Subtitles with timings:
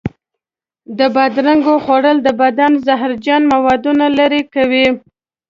[0.97, 4.85] د بادرنګو خوړل د بدن زهرجن موادو لرې کوي.